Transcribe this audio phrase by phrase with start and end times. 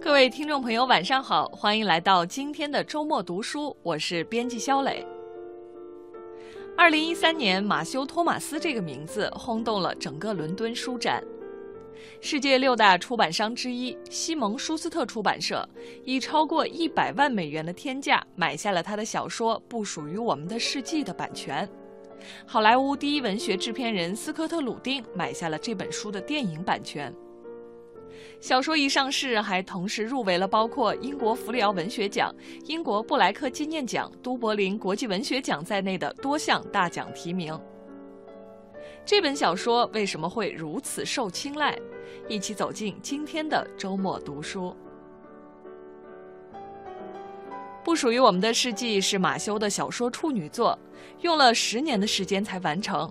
[0.00, 5.04] 各位听众朋友，晚上好，欢迎来到今天的周末读书，我是编辑肖磊。
[6.76, 11.22] 二零一三年，马修·托马斯这个名字轰动了整个伦敦书展。
[12.20, 15.66] 世界六大出版商之一西蒙·舒斯特出版社
[16.04, 21.68] 以超过一百万美元的天价买下了他的小说《不属于我们的世纪》的版权。
[22.44, 27.12] 好莱坞第一文学制片人斯科特·鲁丁买下了这本书的电影版权。
[28.40, 37.58] 小说一上市，还同时入围了包括英国弗里奥文学奖、英国布莱克纪念奖、都柏林国际文学奖在内的多项大奖提名。
[39.04, 41.78] 这本小说为什么会如此受青睐？
[42.28, 44.74] 一起走进今天的周末读书。
[47.84, 50.76] 不属于我们的世纪是马修的小说处女作，
[51.20, 53.08] 用了十年的时间才完成。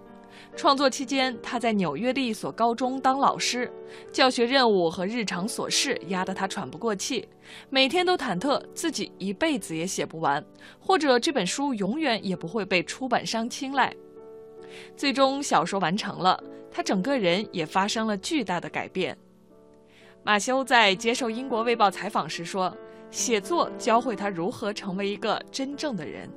[0.56, 3.70] 创作期间，他在纽约的一所高中当老师，
[4.12, 7.28] 教学任务和日常琐事压得他喘不过气，
[7.70, 10.44] 每天都忐忑自己一辈子也写不完，
[10.80, 13.94] 或者这本书永远也不会被出版商青睐。
[14.96, 19.18] 最终，小说完成了，他整个人也发生了巨大的改变。
[20.24, 22.76] 马修在接受英国《卫报》采访时说
[23.12, 26.30] ：“写作教会他如何成为一个真正的人。”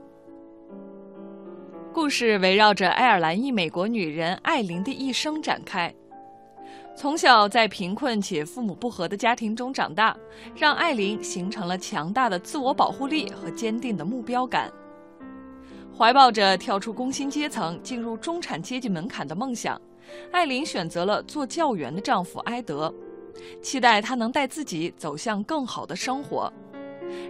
[2.00, 5.92] 故事围绕着爱尔兰裔美国女人艾琳的一生展开。
[6.96, 10.16] 从小在贫困且父母不和的家庭中长大，
[10.54, 14.72] 让艾琳形成了强大的自我保护力和坚定的目标感。
[15.92, 19.78] 怀抱着跳出工薪阶层、进入中产阶级门槛的梦想，
[20.30, 22.94] 艾琳选择了做教员的丈夫埃德，
[23.60, 26.50] 期待他能带自己走向更好的生活。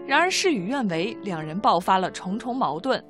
[0.06, 3.02] 然而事与愿违，两人爆发了重重矛盾。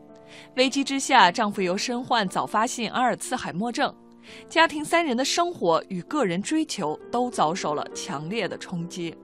[0.56, 3.94] 危机之下，丈夫又身患早发性阿尔茨海默症，
[4.48, 9.14] 家庭三人的生活与个人追求都遭受了强烈的冲击。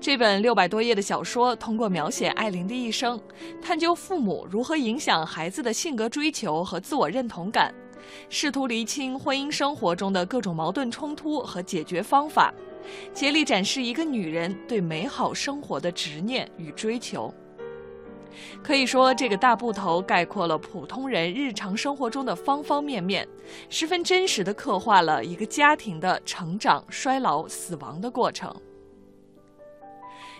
[0.00, 3.20] 这本六百多页的小说，通过描写艾琳的一生，
[3.62, 7.72] 探究父母如何影响孩子的性格追求和自我认同感，
[8.28, 12.52] 试图厘清婚姻生活中的各种矛盾冲突和解决方法，
[13.14, 17.32] 竭力展示一个女人对美好生活的执念与追求。
[18.62, 23.26] 可以说，这个大部头概括了普通人日常生活中的方方面面，
[23.68, 28.54] 十分真实的刻画了一个家庭的成长、衰老、死亡的过程。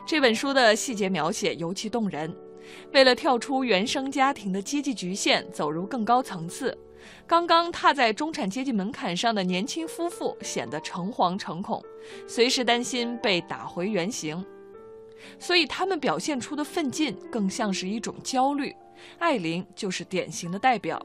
[0.05, 2.35] 这本书的细节描写尤其动人。
[2.93, 6.77] 为了跳出原生家庭的阶级局限，走入更高层次，
[7.27, 11.83] 刚刚踏在中产阶级门槛上的年轻夫妇显得诚惶诚恐，
[12.27, 14.43] 随时担心被打回原形。
[15.39, 18.75] 所以他们表现出的奋进更像是一种焦虑，
[19.19, 21.05] 艾琳就是典型的代表。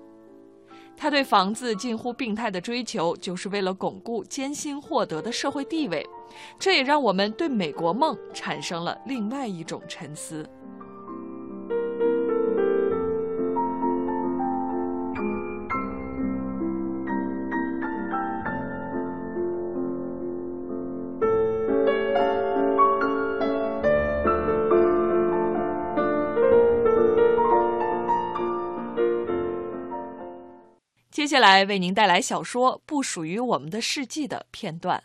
[0.96, 6.04] 她对房子近乎病态的追求，就是为了巩固艰辛获得的社会地位。
[6.58, 10.48] 这也让我们对美国梦产生了另外一种沉思。
[31.28, 35.04] 接下来为您带来小说《不属于我们的世纪》的片段。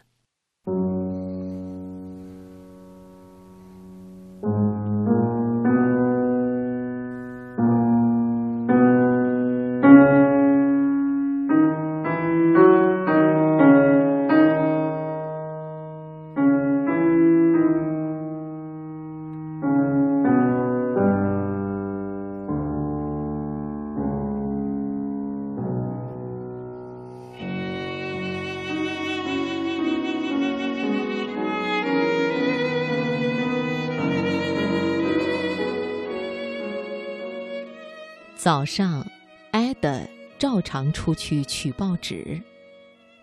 [38.42, 39.06] 早上，
[39.52, 40.00] 艾德
[40.36, 42.42] 照常出去取报纸，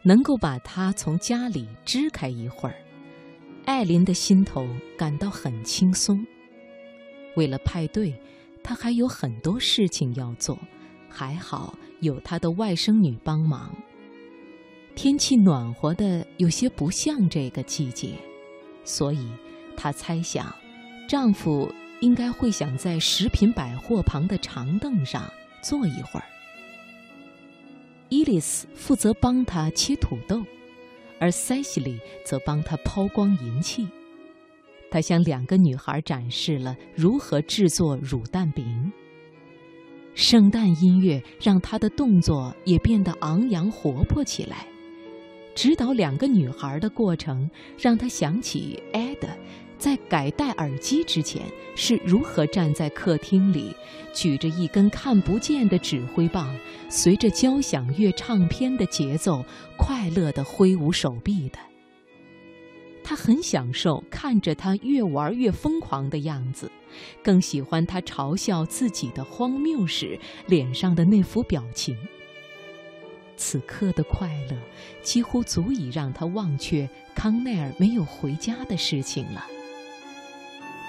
[0.01, 2.75] 能够把他从家里支开一会儿，
[3.65, 4.65] 艾琳的心头
[4.97, 6.25] 感到很轻松。
[7.35, 8.17] 为了派对，
[8.63, 10.57] 他还有很多事情要做，
[11.09, 13.75] 还好有他的外甥女帮忙。
[14.95, 18.13] 天气暖和的有些不像这个季节，
[18.85, 19.29] 所以
[19.75, 20.55] 她猜想，
[21.09, 21.69] 丈夫。
[22.01, 25.31] 应该会想在食品百货旁的长凳上
[25.61, 26.25] 坐一会儿。
[28.09, 30.43] 伊丽丝负责帮他切土豆，
[31.19, 33.87] 而塞西莉则帮他抛光银器。
[34.89, 38.91] 他向两个女孩展示了如何制作乳蛋饼。
[40.15, 44.65] 圣诞音乐让他的动作也变得昂扬活泼起来，
[45.59, 49.27] 指导两个女孩的过程，让他想起艾德
[49.77, 51.41] 在改戴耳机之前
[51.75, 53.75] 是如何站在客厅里，
[54.13, 56.57] 举着一根看不见的指挥棒，
[56.87, 59.43] 随着交响乐唱片的节奏，
[59.77, 61.59] 快乐地挥舞手臂的。
[63.03, 66.71] 他很享受看着他越玩越疯狂的样子，
[67.21, 70.17] 更喜欢他嘲笑自己的荒谬时
[70.47, 71.97] 脸上的那副表情。
[73.39, 74.57] 此刻的快乐
[75.01, 79.45] 几乎足以让他忘却康奈尔没有回家的事情了。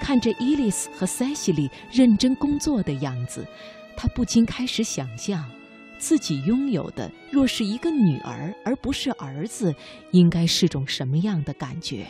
[0.01, 3.47] 看着伊丽丝和塞西莉认真工作的样子，
[3.95, 5.49] 他不禁开始想象，
[5.97, 9.73] 自己拥有的若是一个女儿而不是儿子，
[10.11, 12.05] 应该是种什么样的感觉。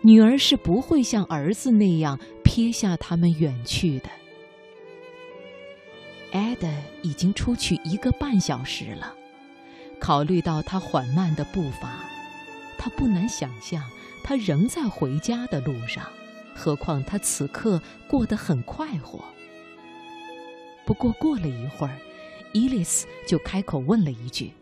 [0.00, 4.08] 女儿是不会像儿子那样撇下他们远去的。
[6.32, 6.68] 艾德
[7.02, 9.14] 已经出去一个半小时了，
[9.98, 12.04] 考虑到他缓慢的步伐，
[12.78, 13.82] 他不难想象
[14.22, 16.04] 他仍在回家的路上。
[16.54, 19.24] 何况他此刻过得很快活。
[20.84, 21.96] 不过过了一会儿，
[22.52, 24.52] 伊丽丝就开口问了一句：“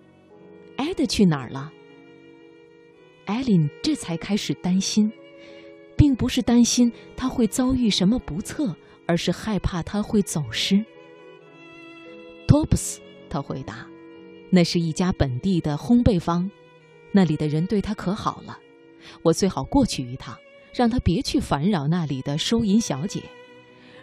[0.77, 1.73] 艾德去哪儿了？”
[3.27, 5.13] 艾琳这才开始担心。
[5.97, 10.85] 并不是担心他会遭遇什么不测，而是害怕他会走失。
[12.49, 12.99] 托布斯，
[13.29, 13.87] 他回答
[14.49, 16.51] ：“那是一家本地的烘焙坊，
[17.13, 18.59] 那里的人对他可好了。
[19.23, 20.35] 我最好过去一趟，
[20.73, 23.23] 让他别去烦扰那里的收银小姐。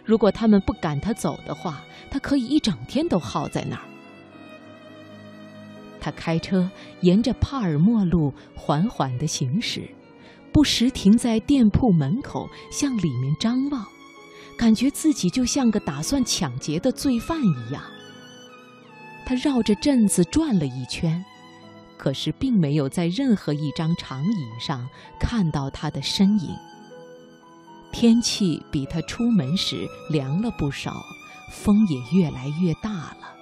[0.04, 3.82] 如果他们不赶他走的话，他可以一整天都耗在那儿。”
[6.00, 6.70] 他开车
[7.00, 9.90] 沿着帕尔默路缓缓地行驶。
[10.52, 13.84] 不时停在店铺门口，向里面张望，
[14.56, 17.82] 感觉自己就像个打算抢劫的罪犯一样。
[19.26, 21.22] 他绕着镇子转了一圈，
[21.98, 24.88] 可是并没有在任何一张长椅上
[25.20, 26.48] 看到他的身影。
[27.92, 30.94] 天气比他出门时凉了不少，
[31.52, 33.34] 风也越来越大了。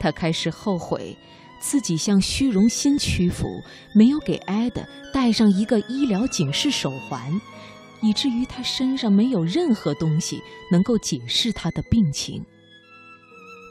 [0.00, 1.14] 他开始后悔。
[1.58, 3.48] 自己向虚荣心屈服，
[3.94, 7.40] 没有给艾德戴上一个医疗警示手环，
[8.02, 12.44] 以至于他身上没有任何东西能够解释他的病情。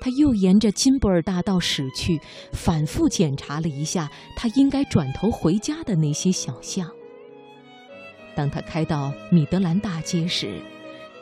[0.06, 2.22] 他又沿着金布尔大道驶去，
[2.54, 6.88] 反复检查了一下他应该转头回家的那些小巷。
[8.36, 10.62] 当他开到米德兰大街时，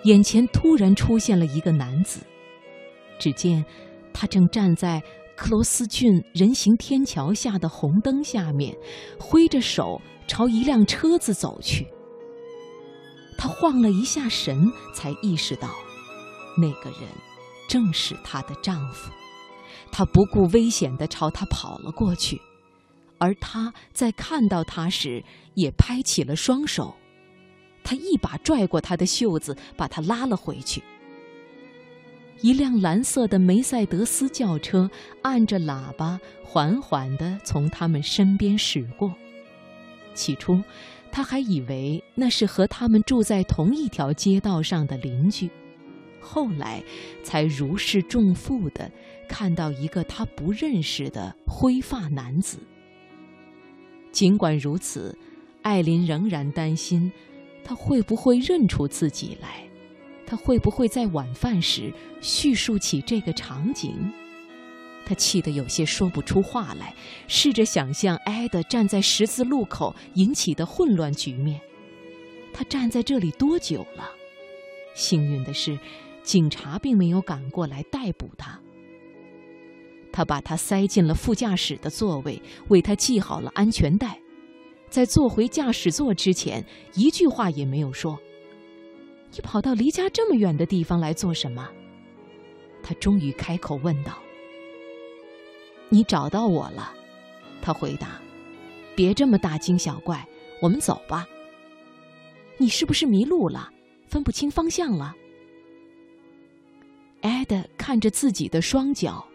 [0.03, 2.19] 眼前突然出现了一个男子，
[3.17, 3.63] 只见
[4.13, 5.01] 他正站在。
[5.35, 8.77] 克罗斯郡人行天桥下的红灯下面，
[9.19, 11.87] 挥着手朝一辆车子走去。
[13.35, 14.61] 他晃了一下神，
[14.93, 15.69] 才意识到，
[16.55, 17.09] 那个人
[17.73, 19.11] 正是她的丈夫。
[19.91, 22.39] 她不顾危险地朝他跑了过去，
[23.17, 25.23] 而他在看到他时
[25.55, 26.93] 也拍起了双手。
[27.83, 30.83] 他一把拽过他的袖子，把他拉了回去。
[32.41, 34.87] 一辆蓝色的梅赛德斯轿车
[35.23, 39.11] 按着喇叭，缓缓地从他们身边驶过。
[40.13, 40.61] 起初，
[41.11, 45.49] 他还以为那是和他们住在同一条街道上的邻居，
[46.23, 46.81] 后来
[47.21, 48.89] 才如释重负地
[49.27, 52.57] 看到一个他不认识的灰发男子。
[54.11, 55.15] 尽管如此，
[55.61, 57.11] 艾琳仍然担心，
[57.63, 59.67] 他会不会认出自己来。
[60.25, 64.11] 他会不会在晚饭时叙述起这个场景？
[65.05, 66.95] 他气得有些说不出话来，
[67.27, 71.59] 试着想象艾德站在十字路口引起的混乱局面。
[72.53, 74.09] 他站在这里多久了？
[74.95, 75.77] 幸运的是，
[76.23, 78.59] 警察并没有赶过来逮捕他。
[80.11, 84.19] 他把他塞进了副驾驶的座位，为他系好了安全带，
[84.89, 86.63] 在坐回驾驶座之前，
[86.93, 88.19] 一句话也没有说。
[89.31, 91.67] 你跑到离家这么远的地方来做什么？
[92.83, 94.19] 他终于开口问道。
[95.89, 96.93] 你找到我了，
[97.61, 98.21] 他回答。
[98.95, 100.23] 别这么大惊小怪，
[100.61, 101.27] 我们走吧。
[102.57, 103.71] 你是不是迷路了，
[104.05, 105.15] 分不清方向了？
[107.23, 109.25] 艾德看着自己的双脚，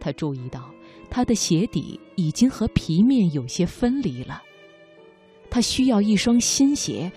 [0.00, 0.68] 他注意到
[1.08, 4.42] 他的鞋底已经和皮面有些分离了。
[5.48, 7.10] 他需要一双新鞋。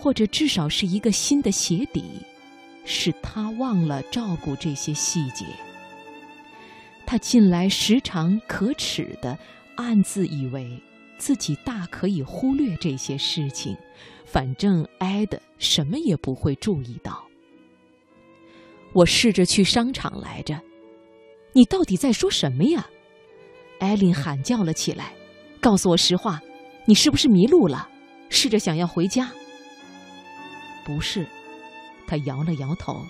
[0.00, 2.04] 或者至少是一个新的鞋底，
[2.84, 5.44] 是他忘了照顾这些细节。
[7.04, 9.36] 他近来时常可耻的
[9.74, 10.80] 暗自以为
[11.18, 13.76] 自己大可以忽略这些事情，
[14.24, 17.27] 反正艾德什么也不会注意到。
[18.92, 20.60] 我试着去商场来着，
[21.52, 22.88] 你到底在说什么呀？
[23.78, 25.12] 艾琳喊叫了起来
[25.60, 26.40] ：“告诉我实话，
[26.84, 27.88] 你是不是迷路了？
[28.28, 29.30] 试着想要回家。
[30.84, 31.26] 不是，
[32.06, 33.00] 他摇了摇头。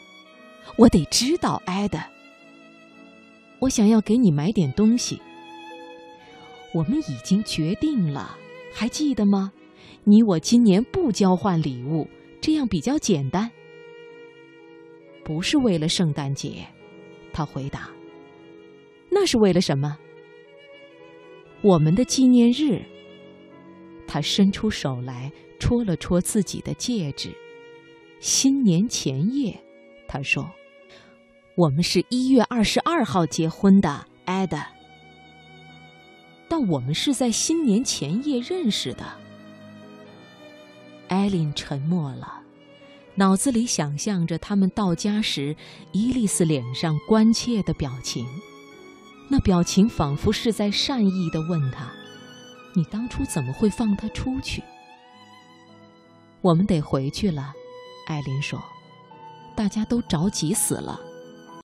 [0.77, 1.99] 我得知道，艾德。
[3.61, 5.21] 我想要给你买点东西。
[6.75, 8.37] 我们已经决定了，
[8.75, 9.53] 还记得吗？
[10.05, 12.07] 你我今年不交换礼物，
[12.41, 13.51] 这样比较简单。
[15.29, 16.67] 不是为了圣诞节，
[17.35, 17.91] 他回答。
[19.11, 19.99] 那是为了什么？
[21.61, 22.83] 我们的纪念日。
[24.07, 25.31] 他伸出手来
[25.61, 27.31] 戳了戳自己的戒指。
[28.21, 29.63] 新年前夜，
[30.09, 30.51] 他说
[31.57, 34.57] ：“我们是一月二十二号结婚的，艾德。
[36.49, 39.05] 但我们是在新年前夜认识的。”
[41.09, 42.38] 艾琳沉默了，
[43.19, 45.57] 脑子里想象着他们到家时
[45.91, 48.25] 伊丽丝脸上关切的表情，
[49.29, 51.91] 那表情仿佛是在善意的问他。
[52.77, 54.63] 你当初怎么会放他出去？
[56.41, 57.53] 我们得回去了，
[58.07, 58.63] 艾琳说。
[59.57, 61.01] 大家都着急死了。